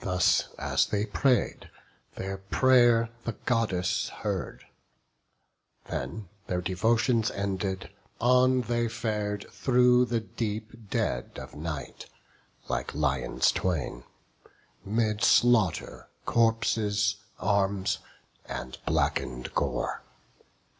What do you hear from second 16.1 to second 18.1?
corpses, arms,